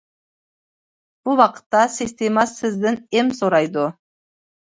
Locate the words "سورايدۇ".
3.43-3.87